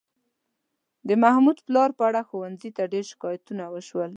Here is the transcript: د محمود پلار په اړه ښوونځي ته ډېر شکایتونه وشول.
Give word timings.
د 1.07 1.09
محمود 1.23 1.57
پلار 1.67 1.89
په 1.97 2.03
اړه 2.09 2.21
ښوونځي 2.29 2.69
ته 2.77 2.83
ډېر 2.93 3.05
شکایتونه 3.11 3.63
وشول. 3.73 4.09